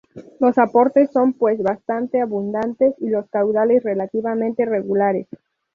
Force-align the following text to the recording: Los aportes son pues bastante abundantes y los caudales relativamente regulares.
Los 0.39 0.57
aportes 0.57 1.11
son 1.11 1.33
pues 1.33 1.61
bastante 1.61 2.21
abundantes 2.21 2.95
y 2.97 3.09
los 3.09 3.29
caudales 3.29 3.83
relativamente 3.83 4.65
regulares. 4.65 5.27